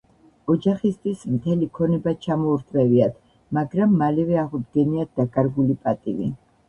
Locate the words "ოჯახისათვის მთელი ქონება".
0.51-2.13